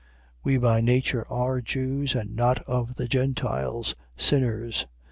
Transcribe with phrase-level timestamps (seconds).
[0.01, 0.07] 2:15.
[0.45, 4.85] We by nature are Jews: and not of the Gentiles, sinners.
[4.89, 4.89] 2:16.